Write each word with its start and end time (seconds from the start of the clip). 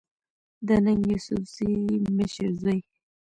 د 0.67 0.69
ننګ 0.85 1.01
يوسفزۍ 1.11 1.75
مشر 2.17 2.49
زوی 2.61 2.79